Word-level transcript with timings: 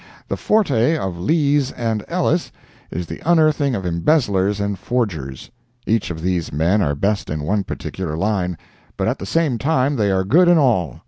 The 0.29 0.35
forte 0.35 0.97
of 0.97 1.19
Lees 1.19 1.71
and 1.73 2.03
Ellis, 2.07 2.51
is 2.89 3.05
the 3.05 3.21
unearthing 3.23 3.75
of 3.75 3.85
embezzlers 3.85 4.59
and 4.59 4.79
forgers. 4.79 5.51
Each 5.85 6.09
of 6.09 6.23
these 6.23 6.51
men 6.51 6.81
are 6.81 6.95
best 6.95 7.29
in 7.29 7.43
one 7.43 7.63
particular 7.63 8.17
line, 8.17 8.57
but 8.97 9.07
at 9.07 9.19
the 9.19 9.27
same 9.27 9.59
time 9.59 9.97
they 9.97 10.09
are 10.09 10.23
good 10.23 10.47
in 10.47 10.57
all. 10.57 10.99